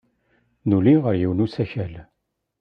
[0.67, 1.93] Nuli ɣer yiwen n usakal.